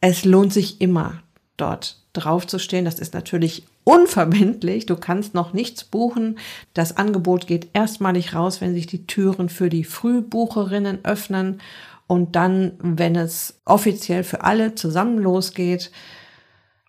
es 0.00 0.24
lohnt 0.24 0.52
sich 0.52 0.80
immer, 0.80 1.22
dort 1.56 1.98
drauf 2.12 2.46
zu 2.46 2.58
stehen. 2.58 2.84
Das 2.84 2.98
ist 2.98 3.14
natürlich 3.14 3.64
unverbindlich. 3.84 4.86
Du 4.86 4.96
kannst 4.96 5.34
noch 5.34 5.52
nichts 5.52 5.84
buchen. 5.84 6.38
Das 6.72 6.96
Angebot 6.96 7.46
geht 7.46 7.68
erstmalig 7.74 8.34
raus, 8.34 8.60
wenn 8.60 8.74
sich 8.74 8.86
die 8.86 9.06
Türen 9.06 9.48
für 9.48 9.68
die 9.68 9.84
Frühbucherinnen 9.84 11.04
öffnen 11.04 11.60
und 12.06 12.36
dann, 12.36 12.74
wenn 12.78 13.16
es 13.16 13.60
offiziell 13.64 14.24
für 14.24 14.42
alle 14.42 14.74
zusammen 14.74 15.18
losgeht. 15.18 15.90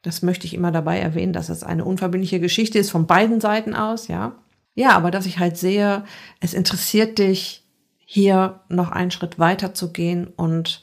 Das 0.02 0.22
möchte 0.22 0.46
ich 0.46 0.54
immer 0.54 0.72
dabei 0.72 1.00
erwähnen, 1.00 1.34
dass 1.34 1.50
es 1.50 1.64
eine 1.64 1.86
unverbindliche 1.86 2.40
Geschichte 2.40 2.78
ist 2.78 2.92
von 2.92 3.08
beiden 3.08 3.42
Seiten 3.42 3.74
aus, 3.76 4.08
ja. 4.08 4.36
Ja, 4.76 4.92
aber 4.92 5.10
dass 5.10 5.26
ich 5.26 5.40
halt 5.40 5.58
sehe, 5.58 6.04
es 6.42 6.54
interessiert 6.54 7.18
dich, 7.18 7.64
hier 8.06 8.62
noch 8.70 8.92
einen 8.92 9.10
Schritt 9.10 9.40
weiter 9.40 9.74
zu 9.74 9.92
gehen 9.92 10.28
und 10.28 10.82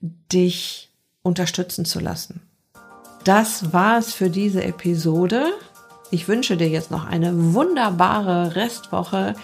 dich 0.00 0.90
unterstützen 1.22 1.84
zu 1.84 2.00
lassen. 2.00 2.40
Das 3.24 3.72
war 3.72 3.98
es 3.98 4.14
für 4.14 4.30
diese 4.30 4.64
Episode. 4.64 5.52
Ich 6.10 6.26
wünsche 6.26 6.56
dir 6.56 6.68
jetzt 6.68 6.90
noch 6.90 7.06
eine 7.06 7.54
wunderbare 7.54 8.56
Restwoche. 8.56 9.34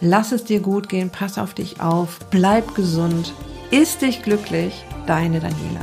Lass 0.00 0.32
es 0.32 0.44
dir 0.44 0.60
gut 0.60 0.88
gehen, 0.88 1.10
pass 1.10 1.38
auf 1.38 1.54
dich 1.54 1.80
auf, 1.80 2.18
bleib 2.30 2.74
gesund, 2.74 3.32
ist 3.70 4.02
dich 4.02 4.22
glücklich, 4.22 4.84
deine 5.06 5.40
Daniela. 5.40 5.80